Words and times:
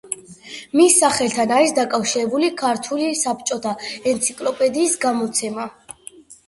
მის 0.79 0.95
სახელთან 1.01 1.53
არის 1.57 1.75
დაკავშირებული 1.81 2.51
ქართული 2.63 3.13
საბჭოთა 3.21 3.75
ენციკლოპედიის 4.15 4.99
გამოცემა. 5.09 5.71